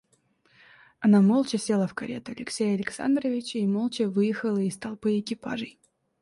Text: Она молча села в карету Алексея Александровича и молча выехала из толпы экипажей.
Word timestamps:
Она 0.99 1.21
молча 1.21 1.59
села 1.59 1.85
в 1.85 1.93
карету 1.93 2.31
Алексея 2.31 2.73
Александровича 2.73 3.59
и 3.59 3.67
молча 3.67 4.09
выехала 4.09 4.57
из 4.57 4.75
толпы 4.75 5.19
экипажей. 5.19 5.77